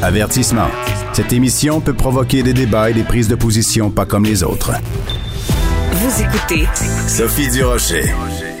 Avertissement. 0.00 0.68
Cette 1.12 1.32
émission 1.34 1.80
peut 1.80 1.92
provoquer 1.92 2.42
des 2.42 2.54
débats 2.54 2.90
et 2.90 2.94
des 2.94 3.02
prises 3.02 3.28
de 3.28 3.34
position 3.34 3.90
pas 3.90 4.06
comme 4.06 4.24
les 4.24 4.42
autres. 4.42 4.72
Vous 5.92 6.22
écoutez 6.22 6.66
Sophie 7.06 7.50
Durocher. 7.50 8.04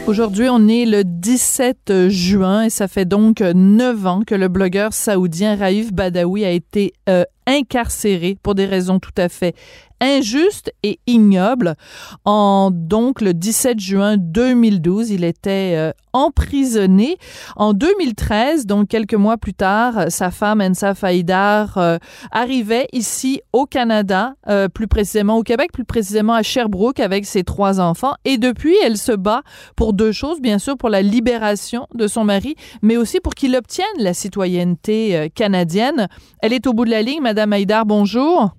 Aujourd'hui, 0.06 0.48
on 0.50 0.68
est 0.68 0.84
le 0.84 1.04
17 1.04 2.08
juin 2.08 2.64
et 2.64 2.70
ça 2.70 2.86
fait 2.86 3.06
donc 3.06 3.40
neuf 3.40 4.06
ans 4.06 4.22
que 4.26 4.34
le 4.34 4.48
blogueur 4.48 4.92
saoudien 4.92 5.56
Raif 5.56 5.92
Badawi 5.92 6.44
a 6.44 6.50
été 6.50 6.92
euh, 7.08 7.24
incarcéré 7.46 8.36
pour 8.42 8.54
des 8.54 8.66
raisons 8.66 8.98
tout 8.98 9.14
à 9.16 9.28
fait 9.28 9.54
injuste 10.02 10.72
et 10.82 10.98
ignoble. 11.06 11.76
En 12.24 12.70
donc 12.72 13.20
le 13.20 13.32
17 13.32 13.78
juin 13.78 14.16
2012, 14.18 15.10
il 15.10 15.24
était 15.24 15.74
euh, 15.76 15.92
emprisonné. 16.12 17.16
En 17.56 17.72
2013, 17.72 18.66
donc 18.66 18.88
quelques 18.88 19.14
mois 19.14 19.38
plus 19.38 19.54
tard, 19.54 20.06
sa 20.08 20.30
femme 20.30 20.60
Ensa 20.60 20.94
Faïdar 20.94 21.78
euh, 21.78 21.98
arrivait 22.32 22.88
ici 22.92 23.40
au 23.52 23.64
Canada, 23.64 24.34
euh, 24.48 24.68
plus 24.68 24.88
précisément 24.88 25.38
au 25.38 25.42
Québec, 25.42 25.70
plus 25.72 25.84
précisément 25.84 26.34
à 26.34 26.42
Sherbrooke 26.42 27.00
avec 27.00 27.24
ses 27.24 27.44
trois 27.44 27.80
enfants. 27.80 28.14
Et 28.24 28.38
depuis, 28.38 28.74
elle 28.84 28.98
se 28.98 29.12
bat 29.12 29.42
pour 29.76 29.92
deux 29.92 30.12
choses, 30.12 30.40
bien 30.40 30.58
sûr 30.58 30.76
pour 30.76 30.88
la 30.88 31.02
libération 31.02 31.86
de 31.94 32.08
son 32.08 32.24
mari, 32.24 32.56
mais 32.82 32.96
aussi 32.96 33.20
pour 33.20 33.34
qu'il 33.34 33.54
obtienne 33.54 33.86
la 33.98 34.14
citoyenneté 34.14 35.30
canadienne. 35.34 36.08
Elle 36.40 36.52
est 36.52 36.66
au 36.66 36.72
bout 36.72 36.84
de 36.84 36.90
la 36.90 37.02
ligne, 37.02 37.20
Madame 37.32 37.54
Haïdar, 37.54 37.86
bonjour. 37.86 38.50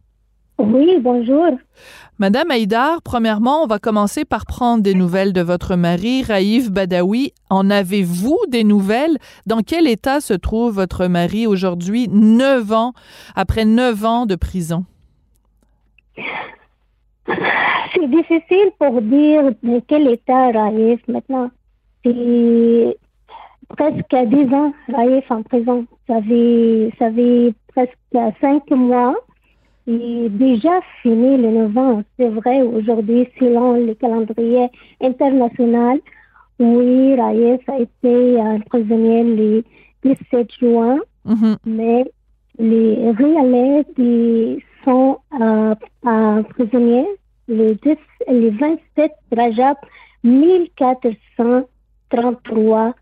Oui, 0.58 0.98
bonjour. 1.00 1.46
Madame 2.18 2.50
Haïdar, 2.50 3.04
premièrement, 3.04 3.62
on 3.62 3.68
va 3.68 3.78
commencer 3.78 4.26
par 4.26 4.48
prendre 4.48 4.82
des 4.82 4.96
nouvelles 4.96 5.32
de 5.32 5.42
votre 5.42 5.76
mari, 5.76 6.24
Raïf 6.24 6.72
Badawi. 6.72 7.34
En 7.52 7.70
avez-vous 7.70 8.40
des 8.48 8.64
nouvelles? 8.64 9.20
Dans 9.46 9.60
quel 9.60 9.88
état 9.88 10.22
se 10.22 10.34
trouve 10.34 10.74
votre 10.74 11.06
mari 11.06 11.46
aujourd'hui, 11.46 12.08
neuf 12.10 12.72
ans, 12.72 12.94
après 13.36 13.64
neuf 13.64 14.04
ans 14.06 14.26
de 14.26 14.34
prison? 14.34 14.86
C'est 17.28 18.08
difficile 18.08 18.72
pour 18.80 19.04
dire 19.04 19.52
de 19.62 19.82
quel 19.88 20.08
état 20.08 20.50
Raïf 20.52 21.00
maintenant. 21.08 21.52
C'est 22.04 22.98
presque 23.70 24.16
dix 24.30 24.52
ans, 24.52 24.74
Raïf 24.92 25.30
en 25.30 25.44
prison. 25.44 25.86
Ça 26.08 26.20
fait, 26.24 26.92
ça 26.98 27.12
fait 27.12 27.54
presque 27.76 27.96
cinq 28.42 28.70
mois 28.72 29.16
est 29.88 30.30
déjà 30.30 30.80
fini 31.02 31.38
le 31.38 31.50
9 31.52 31.78
ans. 31.78 32.04
C'est 32.18 32.30
vrai, 32.30 32.62
aujourd'hui, 32.62 33.28
selon 33.40 33.74
le 33.74 33.94
calendrier 33.96 34.68
international, 35.02 36.00
oui, 36.60 37.16
Raïs 37.20 37.60
a 37.68 37.80
été 37.80 38.38
prisonnier 38.70 39.24
le 39.24 39.64
17 40.04 40.52
juin, 40.60 41.00
Mhm. 41.26 41.58
mais 41.66 42.06
les 42.60 43.12
réels 43.12 43.86
sont 44.86 45.18
euh, 45.42 45.74
euh, 46.06 46.44
prisonniers 46.44 47.08
le, 47.48 47.74
10 47.76 47.98
le 48.28 48.50
27 48.52 49.12
Rajab 49.36 49.78
1433 50.24 52.94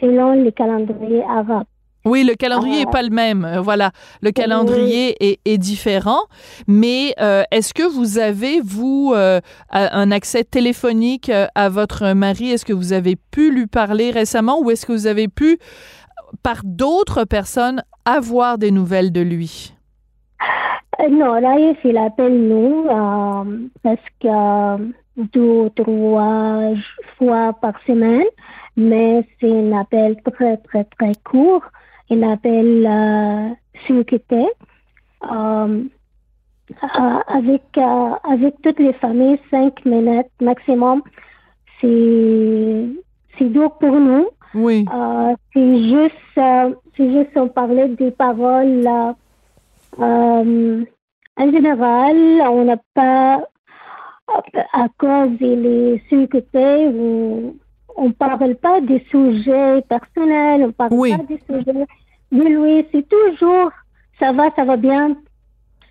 selon 0.00 0.32
le 0.44 0.50
calendrier 0.50 1.22
arabe. 1.24 1.66
Oui, 2.04 2.22
le 2.24 2.34
calendrier 2.34 2.80
n'est 2.80 2.84
Ah. 2.88 2.92
pas 2.92 3.02
le 3.02 3.10
même. 3.10 3.44
Euh, 3.44 3.60
Voilà, 3.60 3.90
le 4.20 4.30
calendrier 4.30 5.16
est, 5.20 5.40
est 5.44 5.58
différent. 5.58 6.20
Mais 6.66 7.14
euh, 7.20 7.42
est-ce 7.50 7.72
que 7.72 7.82
vous 7.82 8.18
avez, 8.18 8.60
vous, 8.60 9.12
euh, 9.14 9.40
un 9.70 10.10
accès 10.10 10.44
téléphonique 10.44 11.30
à 11.54 11.68
votre 11.68 12.12
mari? 12.12 12.50
Est-ce 12.50 12.64
que 12.66 12.72
vous 12.74 12.92
avez 12.92 13.16
pu 13.16 13.50
lui 13.50 13.66
parler 13.66 14.10
récemment 14.10 14.60
ou 14.60 14.70
est-ce 14.70 14.84
que 14.86 14.92
vous 14.92 15.06
avez 15.06 15.28
pu, 15.28 15.58
par 16.42 16.58
d'autres 16.64 17.24
personnes, 17.24 17.82
avoir 18.04 18.58
des 18.58 18.70
nouvelles 18.70 19.10
de 19.12 19.20
lui? 19.22 19.72
Euh, 21.00 21.08
Non, 21.08 21.32
Raïf, 21.32 21.78
il 21.84 21.96
appelle 21.96 22.38
nous 22.48 22.86
euh, 22.88 23.68
presque 23.82 24.24
euh, 24.26 24.76
deux 25.16 25.40
ou 25.40 25.68
trois 25.70 26.70
fois 27.18 27.52
par 27.60 27.74
semaine, 27.86 28.24
mais 28.76 29.26
c'est 29.40 29.50
un 29.50 29.72
appel 29.80 30.16
très, 30.32 30.56
très, 30.58 30.84
très 30.84 31.12
court. 31.24 31.62
Un 32.10 32.22
appel 32.22 32.86
euh. 32.86 33.54
Euh, 36.82 37.18
avec, 37.28 37.62
euh, 37.76 38.10
avec 38.24 38.54
toutes 38.62 38.78
les 38.78 38.94
familles, 38.94 39.38
cinq 39.50 39.84
minutes 39.84 40.30
maximum. 40.40 41.02
C'est 41.80 42.86
c'est 43.38 43.52
dur 43.52 43.72
pour 43.78 43.98
nous. 43.98 44.28
Oui. 44.54 44.86
Euh, 44.92 45.34
c'est 45.52 45.82
juste, 45.82 46.38
euh, 46.38 46.74
c'est 46.96 47.10
juste 47.12 47.36
on 47.36 47.48
parlait 47.48 47.88
des 47.88 48.10
paroles. 48.10 48.88
en 49.98 50.84
général, 51.52 52.16
on 52.48 52.64
n'a 52.64 52.76
pas, 52.94 53.42
à 54.72 54.88
cause 54.98 55.38
des 55.38 56.02
sécurités, 56.08 56.88
ou 56.88 57.56
on 58.04 58.12
parle 58.12 58.54
pas 58.56 58.80
des 58.80 59.04
sujets 59.10 59.82
personnels, 59.88 60.64
on 60.68 60.72
parle 60.72 60.92
Oui. 60.92 61.16
pas 61.16 61.24
des 61.24 61.40
sujets 61.48 61.86
de 62.32 62.42
lui. 62.42 62.86
C'est 62.92 63.06
toujours, 63.08 63.70
ça 64.18 64.32
va, 64.32 64.50
ça 64.56 64.64
va 64.64 64.76
bien, 64.76 65.16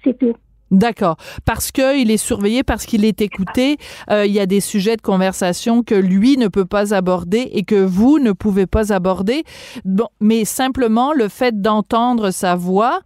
c'est 0.03 0.17
tout. 0.17 0.35
D'accord. 0.71 1.17
Parce 1.45 1.71
qu'il 1.71 2.09
est 2.09 2.17
surveillé, 2.17 2.63
parce 2.63 2.85
qu'il 2.85 3.05
est 3.05 3.21
écouté, 3.21 3.77
euh, 4.09 4.25
il 4.25 4.31
y 4.31 4.39
a 4.39 4.47
des 4.47 4.59
sujets 4.59 4.95
de 4.95 5.01
conversation 5.03 5.83
que 5.83 5.93
lui 5.93 6.35
ne 6.37 6.47
peut 6.47 6.65
pas 6.65 6.95
aborder 6.95 7.49
et 7.53 7.63
que 7.63 7.75
vous 7.75 8.17
ne 8.17 8.31
pouvez 8.31 8.65
pas 8.65 8.91
aborder. 8.91 9.43
Bon, 9.85 10.07
mais 10.19 10.45
simplement 10.45 11.13
le 11.13 11.27
fait 11.29 11.61
d'entendre 11.61 12.31
sa 12.31 12.55
voix, 12.55 13.01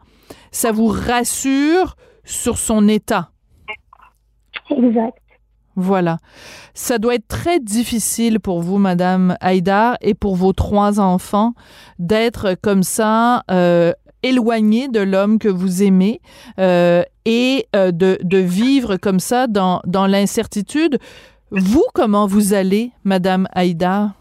ça 0.52 0.72
vous 0.72 0.88
rassure 0.88 1.98
sur 2.24 2.58
son 2.58 2.88
état. 2.88 3.32
Exact. 4.70 5.18
Voilà. 5.80 6.18
Ça 6.74 6.98
doit 6.98 7.14
être 7.14 7.28
très 7.28 7.60
difficile 7.60 8.40
pour 8.40 8.62
vous, 8.62 8.80
Madame 8.80 9.38
Haïdar, 9.42 9.96
et 10.02 10.16
pour 10.16 10.36
vos 10.36 10.52
trois 10.52 11.00
enfants, 11.00 11.54
d'être 12.00 12.56
comme 12.62 12.82
ça, 12.82 13.44
euh, 13.52 13.94
éloigné 14.24 14.88
de 14.88 15.00
l'homme 15.00 15.38
que 15.38 15.48
vous 15.48 15.84
aimez 15.84 16.20
euh, 16.60 17.04
et 17.26 17.68
euh, 17.76 17.92
de, 17.92 18.18
de 18.24 18.40
vivre 18.40 18.98
comme 18.98 19.20
ça 19.20 19.46
dans, 19.46 19.80
dans 19.86 20.08
l'incertitude. 20.08 20.98
Vous, 21.52 21.86
comment 21.94 22.26
vous 22.26 22.56
allez, 22.56 22.92
Madame 23.04 23.48
Haïdar? 23.54 24.14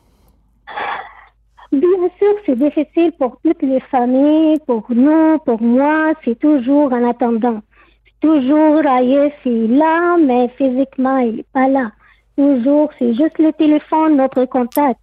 Bien 1.72 2.10
sûr, 2.18 2.34
c'est 2.44 2.58
difficile 2.58 3.12
pour 3.18 3.38
toutes 3.42 3.62
les 3.62 3.80
familles, 3.90 4.58
pour 4.66 4.84
nous, 4.90 5.38
pour 5.46 5.60
moi, 5.62 6.12
c'est 6.22 6.38
toujours 6.38 6.92
en 6.92 7.08
attendant. 7.08 7.60
Toujours 8.20 8.82
Raïf 8.82 9.34
est 9.44 9.66
là, 9.68 10.16
mais 10.18 10.48
physiquement, 10.56 11.18
il 11.18 11.36
n'est 11.36 11.46
pas 11.52 11.68
là. 11.68 11.92
Toujours, 12.36 12.90
c'est 12.98 13.14
juste 13.14 13.38
le 13.38 13.52
téléphone, 13.52 14.16
notre 14.16 14.44
contact. 14.46 15.00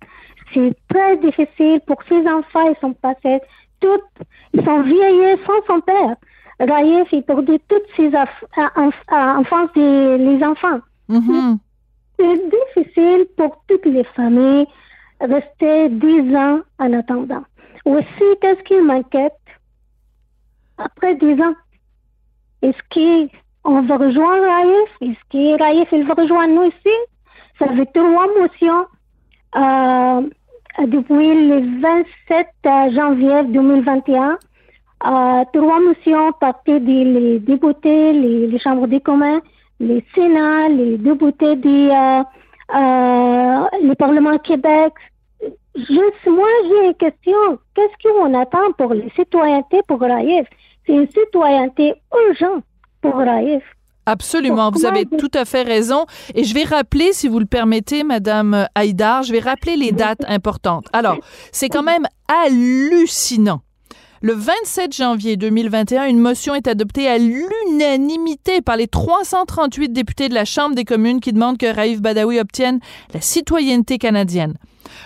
C'est 0.53 0.75
très 0.89 1.17
difficile 1.17 1.81
pour 1.87 2.01
ses 2.09 2.27
enfants, 2.27 2.69
ils 2.69 2.79
sont 2.79 2.93
passés 2.93 3.39
toutes, 3.79 4.27
ils 4.53 4.63
sont 4.63 4.81
vieillis 4.81 5.37
sans 5.45 5.61
son 5.67 5.81
père. 5.81 6.15
Raïf 6.59 7.09
pour 7.25 7.43
de 7.43 7.59
toutes 7.67 7.89
ses 7.95 8.11
enfants, 8.15 9.67
les 9.75 10.43
enfants. 10.43 10.79
Mhm. 11.09 11.57
C'est 12.17 12.39
difficile 12.57 13.25
pour 13.35 13.63
toutes 13.67 13.85
les 13.85 14.03
familles 14.15 14.67
rester 15.19 15.89
dix 15.89 16.35
ans 16.35 16.59
en 16.79 16.93
attendant. 16.93 17.43
Aussi, 17.85 18.27
qu'est-ce 18.41 18.63
qui 18.63 18.75
m'inquiète? 18.81 19.33
Après 20.77 21.15
dix 21.15 21.41
ans? 21.41 21.55
Est-ce 22.63 23.27
qu'on 23.67 23.81
va 23.81 23.97
rejoindre 23.97 24.47
Raïf? 24.47 24.89
Est-ce 25.01 25.23
que 25.31 25.61
Raïf 25.61 25.87
il 25.91 26.05
va 26.05 26.13
rejoindre 26.13 26.53
nous 26.55 26.63
ici? 26.63 26.95
Ça 27.59 27.67
fait 27.67 27.85
trois 27.93 28.27
motions 28.39 28.85
euh, 29.55 30.21
depuis 30.87 31.47
le 31.49 31.81
27 31.81 32.95
janvier 32.95 33.43
2021. 33.49 34.37
Euh, 35.05 35.43
trois 35.53 35.79
motions 35.81 36.31
parties 36.39 36.79
des 36.79 37.03
les 37.03 37.39
députés, 37.39 38.13
les, 38.13 38.47
les 38.47 38.59
chambres 38.59 38.87
des 38.87 39.01
communs, 39.01 39.41
les 39.81 40.03
sénats, 40.15 40.69
les 40.69 40.97
députés 40.97 41.57
du 41.57 41.89
euh, 41.91 42.23
euh, 42.73 43.65
le 43.83 43.93
Parlement 43.95 44.37
Québec. 44.37 44.93
Juste 45.75 46.27
moi, 46.27 46.47
j'ai 46.67 46.87
une 46.87 46.95
question. 46.95 47.59
Qu'est-ce 47.75 48.09
qu'on 48.09 48.33
attend 48.33 48.71
pour 48.77 48.93
les 48.93 49.11
citoyennetés 49.15 49.81
pour 49.87 49.99
Raïf? 49.99 50.47
C'est 50.85 50.93
une 50.93 51.07
citoyenneté 51.09 51.93
urgente 52.27 52.63
pour 53.01 53.15
Raïf. 53.15 53.63
Absolument, 54.05 54.69
vous 54.69 54.85
avez 54.85 55.05
tout 55.05 55.31
à 55.33 55.45
fait 55.45 55.61
raison. 55.61 56.05
Et 56.35 56.43
je 56.43 56.53
vais 56.53 56.65
rappeler, 56.65 57.13
si 57.13 57.29
vous 57.29 57.39
le 57.39 57.45
permettez, 57.45 58.03
Madame 58.03 58.67
Haïdar, 58.75 59.23
je 59.23 59.31
vais 59.31 59.39
rappeler 59.39 59.77
les 59.77 59.93
dates 59.93 60.25
importantes. 60.27 60.87
Alors, 60.91 61.17
c'est 61.53 61.69
quand 61.69 61.83
même 61.83 62.05
hallucinant. 62.27 63.61
Le 64.21 64.33
27 64.33 64.95
janvier 64.95 65.35
2021, 65.35 66.05
une 66.05 66.19
motion 66.19 66.55
est 66.55 66.67
adoptée 66.67 67.09
à 67.09 67.17
l'unanimité 67.17 68.61
par 68.61 68.77
les 68.77 68.87
338 68.87 69.89
députés 69.89 70.29
de 70.29 70.33
la 70.33 70.45
Chambre 70.45 70.75
des 70.75 70.85
communes 70.85 71.19
qui 71.19 71.33
demandent 71.33 71.57
que 71.57 71.73
Raïf 71.73 72.01
Badawi 72.01 72.39
obtienne 72.39 72.79
la 73.13 73.19
citoyenneté 73.19 73.97
canadienne. 73.97 74.53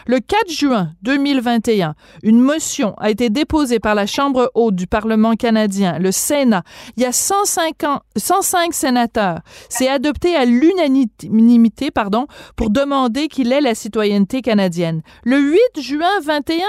Le 0.05 0.19
4 0.19 0.49
juin 0.49 0.91
2021, 1.03 1.95
une 2.23 2.39
motion 2.39 2.93
a 2.97 3.09
été 3.09 3.29
déposée 3.29 3.79
par 3.79 3.95
la 3.95 4.05
Chambre 4.05 4.51
haute 4.53 4.75
du 4.75 4.87
Parlement 4.87 5.35
canadien, 5.35 5.99
le 5.99 6.11
Sénat. 6.11 6.63
Il 6.95 7.03
y 7.03 7.05
a 7.05 7.11
105, 7.11 7.75
105 8.15 8.73
sénateurs. 8.73 9.39
C'est 9.69 9.89
adopté 9.89 10.35
à 10.35 10.45
l'unanimité, 10.45 11.91
pardon, 11.91 12.27
pour 12.55 12.69
demander 12.69 13.27
qu'il 13.27 13.51
ait 13.51 13.61
la 13.61 13.75
citoyenneté 13.75 14.41
canadienne. 14.41 15.01
Le 15.23 15.39
8 15.39 15.81
juin 15.81 16.19
21, 16.23 16.65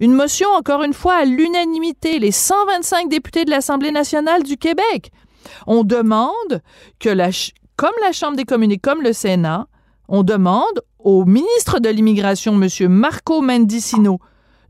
une 0.00 0.14
motion 0.14 0.48
encore 0.50 0.82
une 0.82 0.94
fois 0.94 1.14
à 1.14 1.24
l'unanimité, 1.24 2.18
les 2.18 2.32
125 2.32 3.08
députés 3.08 3.44
de 3.44 3.50
l'Assemblée 3.50 3.90
nationale 3.92 4.42
du 4.42 4.56
Québec. 4.56 5.10
On 5.66 5.84
demande 5.84 6.62
que 6.98 7.08
la, 7.08 7.30
comme 7.76 7.94
la 8.02 8.12
Chambre 8.12 8.36
des 8.36 8.44
communes 8.44 8.72
et 8.72 8.78
comme 8.78 9.02
le 9.02 9.12
Sénat, 9.12 9.66
on 10.12 10.22
demande 10.22 10.82
au 10.98 11.24
ministre 11.24 11.80
de 11.80 11.88
l'Immigration, 11.88 12.60
M. 12.60 12.68
Marco 12.88 13.40
Mendicino, 13.40 14.20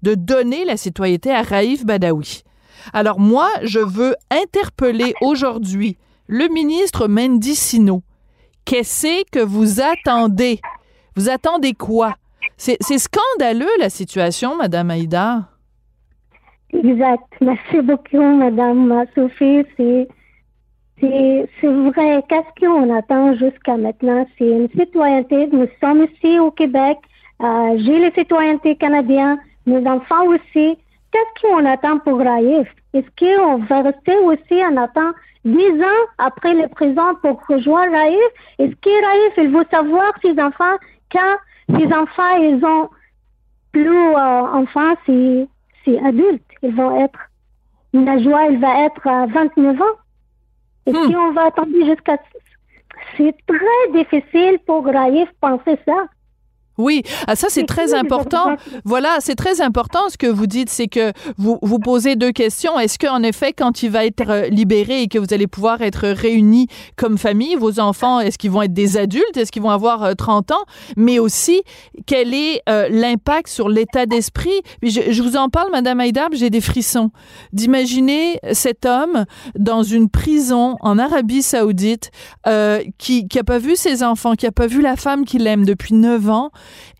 de 0.03 0.15
donner 0.15 0.65
la 0.65 0.77
citoyenneté 0.77 1.33
à 1.33 1.43
Raif 1.43 1.85
Badawi. 1.85 2.44
Alors 2.93 3.19
moi, 3.19 3.49
je 3.65 3.81
veux 3.81 4.15
interpeller 4.31 5.15
aujourd'hui 5.21 5.99
le 6.29 6.47
ministre 6.49 7.09
Mendicino. 7.09 8.03
Qu'est-ce 8.65 9.25
que 9.31 9.41
vous 9.41 9.81
attendez? 9.81 10.61
Vous 11.17 11.29
attendez 11.29 11.73
quoi? 11.75 12.15
C'est 12.56 12.79
scandaleux, 12.81 13.67
la 13.81 13.91
situation, 13.91 14.56
Madame 14.56 14.91
Aïda. 14.91 15.49
Exact. 16.73 17.25
Merci 17.41 17.81
beaucoup, 17.83 18.37
Madame 18.37 19.05
Sophie. 19.17 19.65
C'est 19.77 20.06
c'est 21.60 21.66
vrai. 21.66 22.22
Qu'est-ce 22.28 22.64
qu'on 22.64 22.94
attend 22.94 23.34
jusqu'à 23.34 23.76
maintenant? 23.76 24.26
C'est 24.38 24.49
une 24.49 24.69
citoyenneté. 24.70 25.49
Nous 25.52 25.66
sommes 25.81 26.04
ici 26.04 26.38
au 26.38 26.50
Québec. 26.50 26.99
Euh, 27.43 27.76
J'ai 27.78 27.99
les 27.99 28.12
citoyennetés 28.12 28.76
canadiennes. 28.76 29.38
Nos 29.66 29.84
enfants 29.87 30.26
aussi. 30.26 30.78
Qu'est-ce 31.12 31.43
qu'on 31.43 31.66
attend 31.66 31.99
pour 31.99 32.19
Raïf? 32.19 32.69
Est-ce 32.94 33.08
qu'on 33.19 33.58
va 33.58 33.82
rester 33.82 34.16
aussi 34.16 34.64
en 34.64 34.76
attendant 34.76 35.12
dix 35.44 35.82
ans 35.82 36.04
après 36.19 36.54
les 36.54 36.69
présents 36.69 37.14
pour 37.20 37.43
rejoindre 37.49 37.93
Raïf? 37.93 38.32
Est-ce 38.58 38.75
que 38.76 39.06
Raïf, 39.06 39.32
il 39.38 39.50
veut 39.50 39.66
savoir 39.70 40.12
ses 40.22 40.40
enfants 40.40 40.76
quand 41.10 41.37
ses 41.78 41.87
enfants, 41.93 42.37
ils 42.38 42.64
ont 42.64 42.88
plus 43.72 43.88
euh, 43.88 44.16
enfants, 44.16 44.94
c'est 45.06 45.49
adultes. 46.04 46.43
Ils 46.62 46.75
vont 46.75 47.04
être, 47.04 47.19
la 47.93 48.19
joie, 48.19 48.46
elle 48.46 48.60
va 48.60 48.84
être 48.84 49.06
à 49.06 49.26
29 49.26 49.81
ans. 49.81 49.84
Et 50.87 50.93
si 50.93 50.99
hmm. 50.99 51.17
on 51.17 51.32
va 51.32 51.46
attendre 51.46 51.73
jusqu'à... 51.84 52.19
C'est 53.17 53.34
très 53.46 53.93
difficile 53.93 54.58
pour 54.67 54.84
Raïf 54.87 55.29
penser 55.40 55.79
ça. 55.87 56.06
Oui, 56.79 57.03
ah, 57.27 57.37
ça 57.37 57.49
c'est 57.51 57.67
très 57.67 57.93
important. 57.95 58.57
Voilà, 58.85 59.19
c'est 59.21 59.35
très 59.35 59.61
important 59.61 60.09
ce 60.09 60.17
que 60.17 60.27
vous 60.27 60.47
dites, 60.47 60.71
c'est 60.71 60.89
que 60.89 61.13
vous 61.37 61.59
vous 61.63 61.79
posez 61.79 62.17
deux 62.17 62.33
questions. 62.33 62.79
Est-ce 62.79 62.99
qu'en 62.99 63.23
effet, 63.23 63.53
quand 63.53 63.83
il 63.83 63.91
va 63.91 64.07
être 64.07 64.29
euh, 64.29 64.49
libéré 64.49 65.03
et 65.03 65.09
que 65.09 65.19
vous 65.19 65.33
allez 65.33 65.47
pouvoir 65.47 65.83
être 65.83 66.09
réunis 66.09 66.69
comme 66.97 67.19
famille, 67.19 67.57
vos 67.57 67.79
enfants, 67.79 68.21
est-ce 68.21 68.39
qu'ils 68.39 68.51
vont 68.51 68.63
être 68.63 68.73
des 68.73 68.97
adultes, 68.97 69.37
est-ce 69.37 69.53
qu'ils 69.53 69.63
vont 69.63 69.71
avoir 69.71 70.17
30 70.17 70.51
euh, 70.51 70.55
ans, 70.55 70.65
mais 70.97 71.19
aussi 71.19 71.63
quel 72.07 72.33
est 72.33 72.63
euh, 72.69 72.89
l'impact 72.89 73.49
sur 73.49 73.69
l'état 73.69 74.07
d'esprit? 74.07 74.51
Je, 74.83 75.13
je, 75.13 75.23
vous 75.23 75.37
en 75.37 75.51
parle, 75.51 75.71
Madame 75.73 76.01
Haïdab, 76.01 76.33
j'ai 76.35 76.49
des 76.49 76.61
frissons 76.63 77.11
d'imaginer 77.53 78.39
cet 78.53 78.87
homme 78.87 79.27
dans 79.59 79.83
une 79.83 80.09
prison 80.09 80.77
en 80.81 80.99
Arabie 80.99 81.43
Saoudite 81.43 82.11
qui 82.99 83.29
qui 83.29 83.39
a 83.39 83.45
pas 83.45 83.59
vu 83.59 83.77
ses 83.77 84.03
enfants, 84.03 84.35
qui 84.35 84.47
a 84.47 84.53
pas 84.53 84.67
vu 84.67 84.81
la 84.81 84.97
femme 84.97 85.25
qu'il 85.25 85.47
aime 85.47 85.65
depuis 85.65 85.95
9 85.95 86.31
ans 86.31 86.51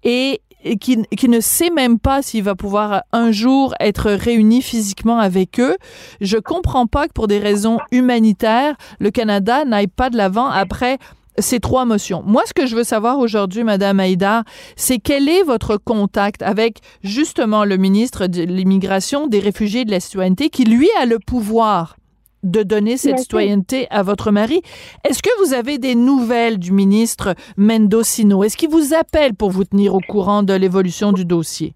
et 0.05 0.41
qui, 0.81 1.29
ne 1.29 1.41
sait 1.41 1.71
même 1.71 1.99
pas 1.99 2.23
s'il 2.23 2.45
va 2.45 2.55
pouvoir 2.55 3.03
un 3.13 3.33
jour 3.33 3.75
être 3.81 4.11
réuni 4.13 4.63
physiquement 4.63 5.19
avec 5.19 5.59
eux. 5.59 5.77
Je 6.21 6.39
comprends 6.39 6.87
pas 6.87 7.09
que 7.09 7.13
pour 7.13 7.27
des 7.27 7.39
raisons 7.39 7.79
humanitaires, 7.91 8.77
le 9.01 9.11
Canada 9.11 9.65
n'aille 9.65 9.89
pas 9.89 10.11
de 10.11 10.17
l'avant 10.17 10.47
après 10.47 10.99
ces 11.39 11.61
trois 11.61 11.85
motions. 11.85 12.23
Moi, 12.27 12.43
ce 12.47 12.53
que 12.53 12.67
je 12.67 12.77
veux 12.77 12.85
savoir 12.85 13.19
aujourd'hui, 13.19 13.65
Madame 13.65 14.01
Haïda, 14.01 14.45
c'est 14.77 14.99
quel 14.99 15.29
est 15.29 15.43
votre 15.43 15.79
contact 15.79 16.43
avec 16.43 16.79
justement 17.03 17.65
le 17.65 17.77
ministre 17.77 18.27
de 18.27 18.43
l'Immigration, 18.43 19.27
des 19.27 19.41
réfugiés 19.41 19.81
et 19.81 19.85
de 19.85 19.91
la 19.91 20.01
citoyenneté, 20.01 20.51
qui 20.51 20.65
lui 20.65 20.89
a 21.01 21.07
le 21.07 21.19
pouvoir 21.19 21.97
de 22.43 22.63
donner 22.63 22.97
cette 22.97 23.19
citoyenneté 23.19 23.87
à 23.91 24.03
votre 24.03 24.31
mari. 24.31 24.63
Est-ce 25.05 25.23
que 25.23 25.31
vous 25.45 25.55
avez 25.55 25.79
des 25.79 25.95
nouvelles 25.95 26.59
du 26.59 26.73
ministre 26.73 27.35
Mendocino? 27.57 28.43
Est-ce 28.45 28.57
qu'il 28.57 28.71
vous 28.71 28.95
appelle 28.95 29.35
pour 29.35 29.51
vous 29.51 29.65
tenir 29.65 29.95
au 29.95 30.01
courant 30.01 30.43
de 30.43 30.53
l'évolution 30.53 31.13
du 31.13 31.25
dossier? 31.25 31.75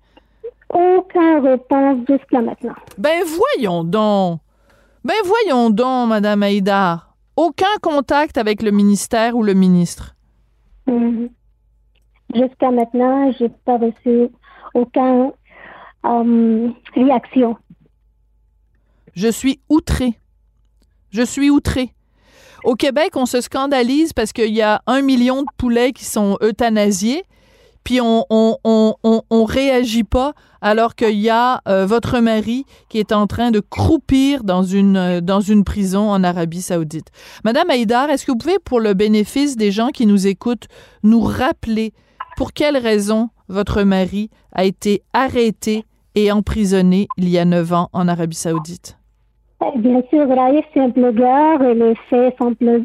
Aucun 0.71 1.41
réponse 1.41 1.99
jusqu'à 2.09 2.41
maintenant. 2.41 2.75
Ben 2.99 3.23
voyons 3.25 3.85
donc. 3.85 4.41
Ben 5.05 5.15
voyons 5.25 5.71
donc, 5.71 6.09
Madame 6.09 6.43
Haïdar. 6.43 7.15
Aucun 7.37 7.77
contact 7.81 8.39
avec 8.39 8.63
le 8.63 8.73
ministère 8.73 9.37
ou 9.37 9.43
le 9.43 9.55
ministre? 9.55 10.17
Mm-hmm. 10.89 11.29
Jusqu'à 12.35 12.71
maintenant, 12.73 13.31
j'ai 13.39 13.49
pas 13.49 13.79
reçu 13.79 14.29
aucune 14.75 15.33
euh, 16.05 16.69
réaction. 16.95 17.57
Je 19.15 19.29
suis 19.29 19.61
outrée. 19.69 20.19
Je 21.11 21.23
suis 21.23 21.51
outré. 21.51 21.93
Au 22.65 22.75
Québec, 22.75 23.11
on 23.15 23.27
se 23.27 23.41
scandalise 23.41 24.13
parce 24.13 24.33
qu'il 24.33 24.55
y 24.55 24.63
a 24.63 24.83
un 24.87 25.01
million 25.01 25.43
de 25.43 25.49
poulets 25.57 25.93
qui 25.93 26.05
sont 26.05 26.37
euthanasiés, 26.43 27.23
puis 27.85 28.01
on 28.01 28.25
on, 28.29 28.97
on, 29.05 29.45
réagit 29.45 30.03
pas 30.03 30.33
alors 30.61 30.97
qu'il 30.97 31.21
y 31.21 31.31
a 31.31 31.61
euh, 31.69 31.87
votre 31.87 32.19
mari 32.19 32.65
qui 32.89 32.99
est 32.99 33.13
en 33.13 33.29
train 33.29 33.53
de 33.53 33.61
croupir 33.61 34.43
dans 34.43 34.65
une, 34.65 34.97
euh, 34.97 35.21
dans 35.21 35.41
une 35.41 35.63
prison 35.63 36.11
en 36.11 36.25
Arabie 36.25 36.63
saoudite. 36.63 37.07
Madame 37.45 37.71
Haïdar, 37.71 38.11
est-ce 38.11 38.27
que 38.27 38.33
vous 38.33 38.39
pouvez, 38.39 38.59
pour 38.59 38.81
le 38.81 38.95
bénéfice 38.95 39.57
des 39.57 39.71
gens 39.71 39.91
qui 39.91 40.07
nous 40.07 40.27
écoutent, 40.27 40.67
nous 41.05 41.21
rappeler 41.21 41.93
pour 42.37 42.53
quelle 42.53 42.77
raison 42.77 43.29
votre 43.49 43.85
mari 43.85 44.31
a 44.51 44.65
été 44.65 45.05
arrêté 45.13 45.85
et 46.17 46.33
emprisonné 46.33 47.07
il 47.17 47.29
y 47.29 47.39
a 47.39 47.45
neuf 47.45 47.73
ans 47.73 47.91
en 47.93 48.09
Arabie 48.09 48.35
saoudite? 48.35 48.99
Bien 49.61 50.03
sûr, 50.11 50.29
Raif, 50.29 50.67
c'est 50.75 50.81
un 50.81 50.89
blogueur. 50.89 51.63
Il 51.63 51.83
a 51.83 51.95
fait 52.11 52.35
son 52.39 52.51
blog, 52.51 52.85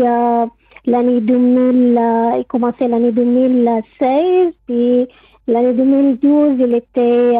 euh, 0.00 0.04
euh, 0.04 0.46
l'année 0.86 1.20
2000, 1.20 1.98
euh, 1.98 2.38
il 2.38 2.44
commençait 2.48 2.88
l'année 2.88 3.12
2016, 3.12 4.54
puis 4.66 5.06
l'année 5.46 5.74
2012, 5.74 6.56
il 6.58 6.74
était 6.74 7.36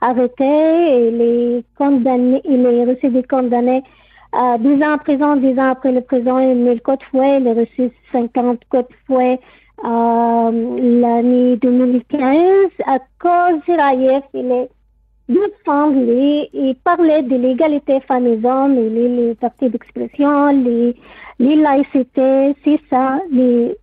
arrêté, 0.00 0.44
il 0.44 1.20
est 1.20 1.64
condamné, 1.78 2.40
il 2.44 2.66
est 2.66 2.84
reçu 2.84 3.10
des 3.10 3.22
condamnés 3.22 3.84
à 4.32 4.58
10 4.58 4.82
ans 4.82 4.94
en 4.94 4.98
prison, 4.98 5.36
10 5.36 5.58
ans 5.60 5.70
après 5.70 5.92
le 5.92 6.00
prison, 6.00 6.40
il 6.40 6.56
met 6.56 6.74
le 6.74 6.80
code 6.80 7.02
fouet, 7.12 7.38
il 7.40 7.46
a 7.46 7.54
reçu 7.54 7.92
50 8.10 8.58
codes 8.70 8.86
fouet 9.06 9.38
l'année 9.84 11.56
2015. 11.58 12.70
À 12.86 12.98
cause 13.20 13.60
de 13.68 13.80
Raif, 13.80 14.24
il 14.34 14.50
est 14.50 14.68
semblait 15.64 16.50
et 16.52 16.74
parlait 16.84 17.22
de 17.22 17.36
l'égalité 17.36 18.00
femmes-hommes, 18.00 18.76
et 18.76 18.90
les, 18.90 19.08
libertés 19.08 19.68
d'expression, 19.68 20.48
les, 20.48 20.96
les 21.38 21.56
laïcités, 21.56 22.54
c'est 22.64 22.80
ça 22.90 23.18
les, 23.30 23.76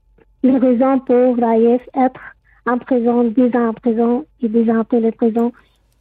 les 0.43 0.57
raisons 0.57 0.99
pour 0.99 1.37
Raïf 1.37 1.81
être 1.95 2.19
en 2.65 2.77
prison, 2.77 3.23
10 3.23 3.55
ans 3.55 3.69
en 3.69 3.73
prison 3.73 4.25
et 4.41 4.49
10 4.49 4.69
ans 4.71 4.79
après 4.81 4.99
la 4.99 5.11
prison, 5.11 5.51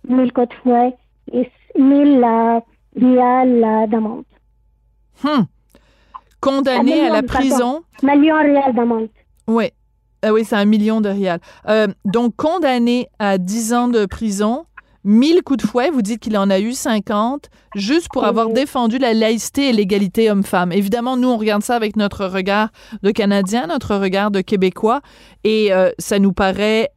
1000 0.09 0.33
côtes 0.33 0.53
fouet 0.63 0.95
et 1.33 1.51
1000 1.79 2.23
euh, 2.25 2.61
rials 2.97 3.89
d'amende. 3.89 4.25
Hum. 5.25 5.47
Condamné 6.41 7.01
à 7.01 7.11
la 7.11 7.23
prison. 7.23 7.83
Million 8.03 8.37
rials 8.37 8.75
d'amende. 8.75 9.09
Oui. 9.47 9.71
Ah 10.23 10.33
oui, 10.33 10.45
c'est 10.45 10.57
un 10.57 10.65
million 10.65 11.01
de 11.01 11.09
rials. 11.09 11.41
Euh, 11.69 11.87
donc, 12.05 12.35
condamné 12.37 13.09
à 13.19 13.39
10 13.39 13.73
ans 13.73 13.89
de 13.89 14.05
prison 14.07 14.67
1000 15.05 15.43
coups 15.43 15.63
de 15.65 15.69
fouet, 15.69 15.91
vous 15.91 16.03
dites 16.03 16.21
qu'il 16.21 16.37
en 16.37 16.51
a 16.51 16.59
eu 16.59 16.73
50, 16.73 17.49
juste 17.77 18.09
pour 18.13 18.25
avoir 18.25 18.51
défendu 18.51 18.99
la 18.99 19.15
laïcité 19.15 19.69
et 19.69 19.73
l'égalité 19.73 20.31
homme-femme. 20.31 20.73
Évidemment, 20.73 21.17
nous, 21.17 21.29
on 21.29 21.37
regarde 21.37 21.63
ça 21.63 21.77
avec 21.77 21.97
notre 21.97 22.27
regard 22.27 22.69
de 23.03 23.11
Canadien, 23.11 23.67
notre 23.69 23.97
regard 23.97 24.31
de 24.31 24.41
Québécois, 24.41 25.01
et 25.45 25.73
euh, 25.73 25.91
ça 25.99 26.19
nous 26.19 26.33
paraît 26.33 26.91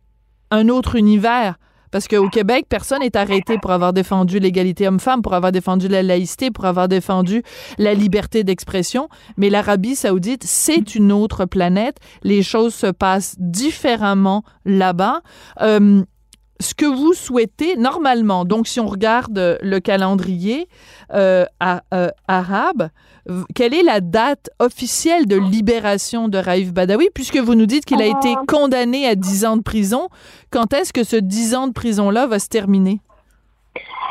un 0.49 0.67
autre 0.69 0.95
univers. 0.95 1.57
Parce 1.91 2.07
qu'au 2.07 2.29
Québec, 2.29 2.65
personne 2.69 3.01
n'est 3.01 3.17
arrêté 3.17 3.57
pour 3.57 3.71
avoir 3.71 3.91
défendu 3.91 4.39
l'égalité 4.39 4.87
homme-femme, 4.87 5.21
pour 5.21 5.33
avoir 5.33 5.51
défendu 5.51 5.89
la 5.89 6.01
laïcité, 6.01 6.49
pour 6.49 6.65
avoir 6.65 6.87
défendu 6.87 7.43
la 7.77 7.93
liberté 7.93 8.43
d'expression. 8.43 9.09
Mais 9.37 9.49
l'Arabie 9.49 9.95
saoudite, 9.95 10.43
c'est 10.45 10.95
une 10.95 11.11
autre 11.11 11.45
planète. 11.45 11.97
Les 12.23 12.43
choses 12.43 12.73
se 12.73 12.87
passent 12.87 13.35
différemment 13.39 14.43
là-bas. 14.63 15.21
Euh, 15.61 16.03
ce 16.61 16.73
que 16.73 16.85
vous 16.85 17.13
souhaitez 17.13 17.75
normalement, 17.75 18.45
donc 18.45 18.67
si 18.67 18.79
on 18.79 18.87
regarde 18.87 19.59
le 19.61 19.79
calendrier 19.79 20.67
euh, 21.13 21.45
euh, 21.93 22.09
arabe, 22.27 22.89
quelle 23.53 23.73
est 23.73 23.83
la 23.83 23.99
date 24.01 24.49
officielle 24.59 25.27
de 25.27 25.37
libération 25.37 26.27
de 26.27 26.37
Raif 26.37 26.73
Badawi, 26.73 27.07
puisque 27.13 27.37
vous 27.37 27.55
nous 27.55 27.65
dites 27.65 27.85
qu'il 27.85 28.01
a 28.01 28.05
été 28.05 28.33
ah. 28.35 28.41
condamné 28.47 29.07
à 29.07 29.15
10 29.15 29.45
ans 29.45 29.55
de 29.57 29.61
prison. 29.61 30.09
Quand 30.51 30.73
est-ce 30.73 30.93
que 30.93 31.03
ce 31.03 31.17
10 31.17 31.55
ans 31.55 31.67
de 31.67 31.73
prison-là 31.73 32.27
va 32.27 32.39
se 32.39 32.47
terminer? 32.47 33.01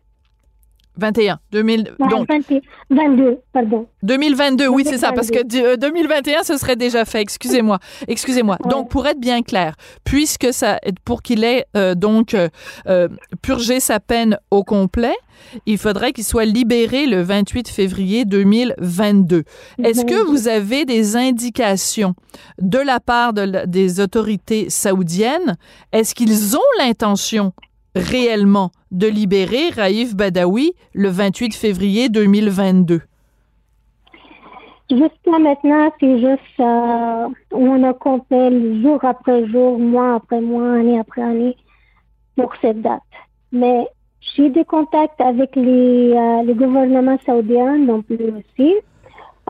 21. 0.98 1.38
2000, 1.52 1.94
donc, 2.10 2.28
22, 2.90 3.38
pardon. 3.52 3.86
2022, 4.02 4.68
oui, 4.68 4.84
c'est 4.84 4.98
ça, 4.98 5.12
parce 5.12 5.30
que 5.30 5.76
2021, 5.76 6.40
euh, 6.40 6.42
ce 6.42 6.56
serait 6.56 6.76
déjà 6.76 7.04
fait. 7.04 7.20
Excusez-moi. 7.20 7.78
Excusez-moi. 8.08 8.58
Donc, 8.68 8.90
pour 8.90 9.06
être 9.06 9.20
bien 9.20 9.42
clair, 9.42 9.74
puisque 10.04 10.52
ça, 10.52 10.80
pour 11.04 11.22
qu'il 11.22 11.44
ait 11.44 11.66
euh, 11.76 11.94
donc 11.94 12.34
euh, 12.34 13.08
purgé 13.42 13.80
sa 13.80 14.00
peine 14.00 14.38
au 14.50 14.64
complet, 14.64 15.14
il 15.66 15.78
faudrait 15.78 16.12
qu'il 16.12 16.24
soit 16.24 16.44
libéré 16.44 17.06
le 17.06 17.22
28 17.22 17.68
février 17.68 18.24
2022. 18.24 19.44
Est-ce 19.84 20.04
que 20.04 20.26
vous 20.26 20.48
avez 20.48 20.84
des 20.84 21.16
indications 21.16 22.14
de 22.60 22.78
la 22.78 22.98
part 22.98 23.32
des 23.32 24.00
autorités 24.00 24.68
saoudiennes? 24.68 25.56
Est-ce 25.92 26.14
qu'ils 26.14 26.56
ont 26.56 26.70
l'intention 26.78 27.52
réellement 27.94 28.72
de 28.90 29.06
libérer 29.06 29.70
Raif 29.70 30.14
Badawi 30.14 30.72
le 30.94 31.08
28 31.08 31.54
février 31.54 32.08
2022? 32.08 33.00
Jusqu'à 34.90 35.38
maintenant, 35.38 35.92
c'est 36.00 36.18
juste 36.18 36.60
euh, 36.60 37.28
on 37.52 37.82
a 37.82 37.92
compté 37.92 38.80
jour 38.82 39.04
après 39.04 39.46
jour, 39.48 39.78
mois 39.78 40.14
après 40.14 40.40
mois, 40.40 40.76
année 40.76 40.98
après 40.98 41.20
année 41.20 41.56
pour 42.36 42.54
cette 42.62 42.80
date. 42.80 43.02
Mais 43.52 43.86
j'ai 44.20 44.48
des 44.48 44.64
contacts 44.64 45.20
avec 45.20 45.54
les, 45.56 46.12
euh, 46.14 46.42
les 46.42 46.54
gouvernements 46.54 47.18
saoudiens 47.26 47.76
non 47.76 48.00
plus 48.00 48.32
aussi. 48.32 48.74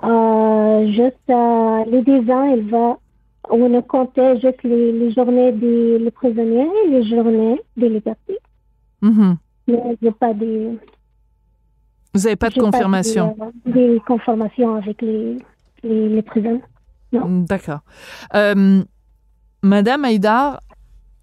Euh, 0.05 0.87
juste 0.93 1.17
euh, 1.31 1.85
les 1.87 2.03
10 2.03 2.31
ans, 2.31 2.55
il 2.55 2.69
va, 2.71 2.99
on 3.51 3.75
a 3.75 3.83
compté 3.83 4.41
juste 4.41 4.63
les, 4.65 5.13
journées 5.13 5.53
des 5.53 6.11
prisonniers 6.11 6.69
et 6.85 6.91
les 6.91 7.05
journées 7.09 7.61
de 7.77 7.87
liberté. 9.03 9.39
Mm 9.67 9.97
-hmm. 10.07 10.13
pas 10.13 10.35
des. 10.35 10.79
Vous 12.15 12.21
n'avez 12.23 12.37
pas 12.37 12.51
de 12.51 12.61
confirmation? 12.61 13.35
Pas 13.35 13.51
des, 13.67 13.95
des, 13.95 14.01
confirmations 14.01 14.77
avec 14.77 15.03
les, 15.03 15.37
les, 15.83 16.09
les 16.09 16.23
prisons. 16.23 16.61
Mm, 17.13 17.45
d'accord. 17.45 17.81
Euh, 18.35 18.83
Madame 19.63 20.05
Haïdar, 20.05 20.61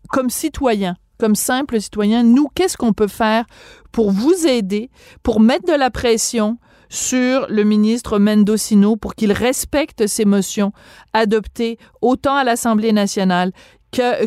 comme 0.10 0.30
citoyen, 0.30 0.96
comme 1.18 1.36
simple 1.36 1.80
citoyen, 1.80 2.24
nous, 2.24 2.48
qu'est-ce 2.54 2.78
qu'on 2.78 2.94
peut 2.94 3.08
faire 3.08 3.46
pour 3.92 4.12
vous 4.12 4.48
aider, 4.48 4.90
pour 5.24 5.40
mettre 5.40 5.66
de 5.72 5.78
la 5.78 5.90
pression 5.90 6.58
sur 6.90 7.48
le 7.50 7.64
ministre 7.64 8.20
Mendocino 8.20 8.96
pour 8.96 9.16
qu'il 9.16 9.32
respecte 9.32 10.08
ses 10.08 10.26
motions 10.26 10.72
adoptées 11.14 11.78
autant 12.02 12.36
à 12.36 12.44
l'Assemblée 12.44 12.94
nationale 12.94 13.52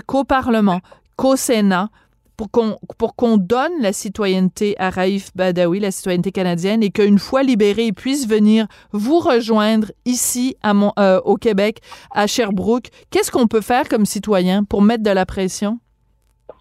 qu'au 0.07 0.25
Parlement, 0.25 0.81
qu'au 1.17 1.37
Sénat, 1.37 1.91
pour 2.39 2.51
qu'on 2.51 2.77
pour 2.97 3.17
qu'on 3.17 3.37
donne 3.37 3.83
la 3.83 3.93
citoyenneté 3.93 4.77
à 4.79 4.89
Raif 4.89 5.31
Badawi, 5.35 5.81
la 5.81 5.91
citoyenneté 5.91 6.33
canadienne, 6.33 6.83
et 6.83 6.91
qu'une 6.91 7.19
fois 7.19 7.43
libéré, 7.43 7.87
il 7.87 7.95
puisse 7.95 8.27
venir 8.27 8.67
vous 8.93 9.19
rejoindre 9.19 9.89
ici 10.07 10.57
à 10.63 10.73
euh, 10.99 11.21
au 11.25 11.35
Québec, 11.37 11.81
à 12.13 12.27
Sherbrooke. 12.27 12.89
Qu'est-ce 13.11 13.31
qu'on 13.31 13.49
peut 13.49 13.61
faire 13.61 13.89
comme 13.89 14.07
citoyen 14.07 14.65
pour 14.65 14.81
mettre 14.81 15.03
de 15.03 15.11
la 15.11 15.27
pression? 15.27 15.81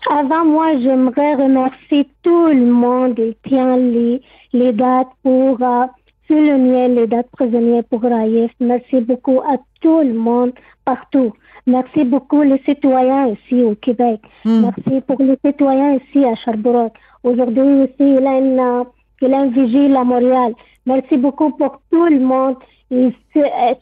Avant 0.09 0.45
moi, 0.45 0.77
j'aimerais 0.79 1.35
remercier 1.35 2.09
tout 2.23 2.47
le 2.47 2.65
monde 2.65 3.15
qui 3.15 3.37
tient 3.47 3.77
les, 3.77 4.21
les 4.53 4.73
dates 4.73 5.07
pour 5.23 5.61
euh, 5.61 5.85
souligner 6.27 6.87
les 6.87 7.07
dates 7.07 7.29
prisonnières 7.31 7.83
pour 7.83 8.01
Raif. 8.01 8.51
Merci 8.59 9.01
beaucoup 9.01 9.41
à 9.41 9.57
tout 9.81 10.01
le 10.01 10.13
monde 10.13 10.53
partout. 10.85 11.33
Merci 11.67 12.05
beaucoup 12.05 12.43
les 12.43 12.61
citoyens 12.63 13.27
ici 13.27 13.61
au 13.61 13.75
Québec. 13.75 14.21
Hmm. 14.45 14.61
Merci 14.61 15.01
pour 15.01 15.21
les 15.21 15.37
citoyens 15.45 15.95
ici 15.95 16.23
à 16.23 16.33
Sherbrooke. 16.35 16.93
Aujourd'hui 17.23 17.81
aussi, 17.81 17.93
il 17.99 18.25
a 18.25 18.37
une, 18.37 18.85
il 19.21 19.33
a 19.33 19.43
une 19.43 19.51
vigile 19.51 19.97
à 19.97 20.05
Montréal. 20.05 20.53
Merci 20.85 21.17
beaucoup 21.17 21.51
pour 21.51 21.81
tout 21.91 22.05
le 22.05 22.21
monde. 22.21 22.55
Et 22.89 23.13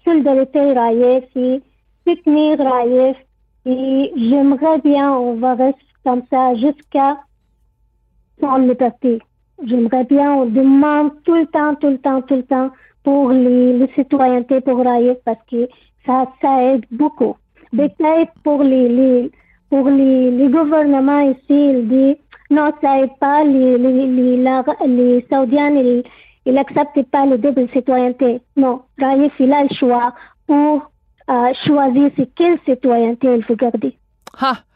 solidarité 0.03 0.73
Raïf 0.73 1.25
et 1.35 1.61
soutenir 2.07 2.57
Raïf. 2.57 3.17
Et 3.67 4.11
j'aimerais 4.15 4.79
bien, 4.79 5.11
on 5.13 5.35
va 5.35 5.53
rester 5.53 5.79
comme 6.03 6.23
ça 6.31 6.55
jusqu'à 6.55 7.19
son 8.41 8.57
liberté. 8.57 9.19
J'aimerais 9.63 10.05
bien, 10.05 10.33
on 10.33 10.45
demande 10.47 11.11
tout 11.23 11.35
le 11.35 11.45
temps, 11.45 11.75
tout 11.75 11.89
le 11.89 11.99
temps, 11.99 12.23
tout 12.23 12.35
le 12.35 12.43
temps 12.43 12.71
pour 13.03 13.29
les, 13.29 13.77
les 13.77 13.93
citoyennetés 13.93 14.61
pour 14.61 14.83
Raïf 14.83 15.17
parce 15.23 15.45
que 15.51 15.69
ça, 16.07 16.25
ça 16.41 16.63
aide 16.63 16.85
beaucoup 16.89 17.35
peut 17.71 17.89
pour 18.43 18.63
les, 18.63 18.89
les 18.89 19.31
pour 19.69 19.89
les, 19.89 20.31
les, 20.31 20.47
gouvernements 20.47 21.21
ici, 21.21 21.39
il 21.49 21.87
dit 21.87 22.17
non, 22.49 22.71
ça 22.81 22.97
n'est 22.97 23.11
pas 23.19 23.43
les, 23.43 23.77
les, 23.77 24.05
les, 24.05 24.37
les 24.37 25.25
Saoudiens, 25.29 25.71
ils, 25.71 26.03
n'acceptent 26.53 27.09
pas 27.11 27.25
le 27.25 27.37
double 27.37 27.67
citoyenneté. 27.73 28.41
Non, 28.55 28.83
Raif, 28.99 29.33
il 29.39 29.51
a 29.51 29.63
le 29.63 29.69
choix 29.75 30.13
pour 30.45 30.91
euh, 31.29 31.53
choisir 31.65 32.11
c'est 32.15 32.29
quelle 32.35 32.59
citoyenneté 32.65 33.27
il 33.35 33.45
veut 33.45 33.55
garder. 33.55 33.97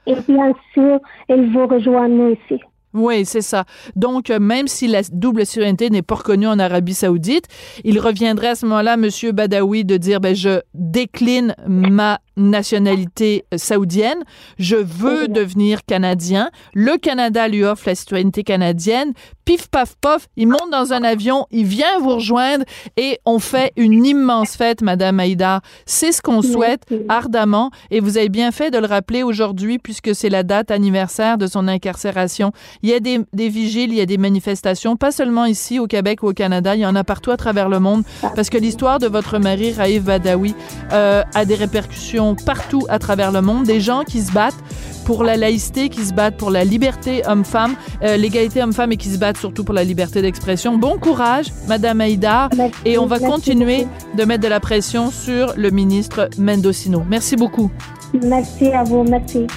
Et 0.07 0.15
bien 0.27 0.53
sûr, 0.73 0.99
il 1.29 1.51
vous 1.53 1.67
rejoindre 1.67 2.15
nous 2.15 2.31
ici. 2.31 2.59
Oui, 2.93 3.23
c'est 3.25 3.41
ça. 3.41 3.65
Donc, 3.95 4.29
euh, 4.29 4.39
même 4.39 4.67
si 4.67 4.87
la 4.87 5.01
double 5.11 5.45
citoyenneté 5.45 5.89
n'est 5.89 6.01
pas 6.01 6.15
reconnue 6.15 6.47
en 6.47 6.57
Arabie 6.57 6.95
saoudite, 6.95 7.45
il 7.83 7.99
reviendrait 7.99 8.49
à 8.49 8.55
ce 8.55 8.65
moment-là, 8.65 8.95
M. 8.95 9.09
Badawi, 9.31 9.85
de 9.85 9.97
dire, 9.97 10.19
ben, 10.19 10.35
je 10.35 10.61
décline 10.73 11.55
ma 11.67 12.19
nationalité 12.39 13.45
saoudienne, 13.55 14.23
je 14.57 14.77
veux 14.77 15.27
devenir 15.27 15.85
canadien. 15.85 16.49
Le 16.73 16.97
Canada 16.97 17.47
lui 17.47 17.63
offre 17.63 17.83
la 17.87 17.95
citoyenneté 17.95 18.43
canadienne. 18.43 19.13
Pif, 19.45 19.67
paf, 19.67 19.95
pof, 19.99 20.27
il 20.37 20.47
monte 20.47 20.69
dans 20.71 20.93
un 20.93 21.03
avion, 21.03 21.45
il 21.51 21.65
vient 21.65 21.99
vous 21.99 22.15
rejoindre 22.15 22.63
et 22.97 23.19
on 23.25 23.39
fait 23.39 23.71
une 23.75 24.05
immense 24.05 24.55
fête, 24.55 24.81
Madame 24.81 25.19
Aïda. 25.19 25.61
C'est 25.85 26.11
ce 26.11 26.21
qu'on 26.21 26.41
souhaite 26.41 26.83
ardemment 27.09 27.71
et 27.89 27.99
vous 27.99 28.17
avez 28.17 28.29
bien 28.29 28.51
fait 28.51 28.71
de 28.71 28.77
le 28.77 28.85
rappeler 28.85 29.23
aujourd'hui 29.23 29.79
puisque 29.79 30.13
c'est 30.13 30.29
la 30.29 30.43
date 30.43 30.71
anniversaire 30.71 31.37
de 31.37 31.47
son 31.47 31.67
incarcération. 31.67 32.51
Il 32.83 32.89
y 32.89 32.93
a 32.93 32.99
des, 32.99 33.19
des 33.33 33.49
vigiles, 33.49 33.91
il 33.91 33.97
y 33.97 34.01
a 34.01 34.05
des 34.05 34.17
manifestations, 34.17 34.95
pas 34.95 35.11
seulement 35.11 35.45
ici 35.45 35.79
au 35.79 35.87
Québec 35.87 36.23
ou 36.23 36.27
au 36.27 36.33
Canada, 36.33 36.75
il 36.75 36.81
y 36.81 36.85
en 36.85 36.95
a 36.95 37.03
partout 37.03 37.31
à 37.31 37.37
travers 37.37 37.69
le 37.69 37.79
monde 37.79 38.03
parce 38.35 38.49
que 38.49 38.57
l'histoire 38.57 38.99
de 38.99 39.07
votre 39.07 39.37
mari, 39.39 39.73
Raïf 39.73 40.03
Badawi, 40.03 40.55
euh, 40.93 41.23
a 41.33 41.45
des 41.45 41.55
répercussions 41.55 42.35
partout 42.35 42.85
à 42.89 42.99
travers 42.99 43.31
le 43.31 43.41
monde, 43.41 43.65
des 43.65 43.79
gens 43.79 44.03
qui 44.03 44.21
se 44.21 44.31
battent 44.31 44.63
pour 45.05 45.23
la 45.23 45.37
laïcité, 45.37 45.89
qui 45.89 46.05
se 46.05 46.13
battent 46.13 46.37
pour 46.37 46.51
la 46.51 46.63
liberté 46.63 47.23
homme-femme, 47.27 47.75
euh, 48.03 48.15
l'égalité 48.15 48.61
homme-femme 48.61 48.91
et 48.91 48.97
qui 48.97 49.09
se 49.09 49.17
battent 49.17 49.37
surtout 49.37 49.63
pour 49.63 49.73
la 49.73 49.83
liberté 49.83 50.21
d'expression. 50.21 50.77
Bon 50.77 50.99
courage, 50.99 51.47
Madame 51.67 51.99
Aïda, 51.99 52.49
et 52.85 52.97
on 52.97 53.07
va 53.07 53.19
continuer 53.19 53.87
de 54.15 54.23
mettre 54.23 54.43
de 54.43 54.47
la 54.47 54.59
pression 54.59 55.09
sur 55.09 55.53
le 55.57 55.71
ministre 55.71 56.29
Mendocino. 56.37 57.03
Merci 57.09 57.35
beaucoup. 57.35 57.71
Merci 58.13 58.67
à 58.67 58.83
vous, 58.83 59.03
merci. 59.03 59.47